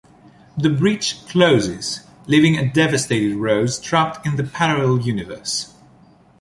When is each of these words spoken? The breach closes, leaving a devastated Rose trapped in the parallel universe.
The 0.57 0.71
breach 0.71 1.27
closes, 1.27 2.07
leaving 2.25 2.57
a 2.57 2.67
devastated 2.73 3.35
Rose 3.35 3.79
trapped 3.79 4.25
in 4.25 4.35
the 4.35 4.43
parallel 4.43 5.01
universe. 5.05 5.75